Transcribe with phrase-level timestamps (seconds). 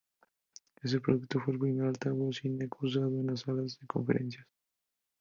[0.81, 4.47] Este producto fue el primer altavoz sin eco usado en salas de conferencias.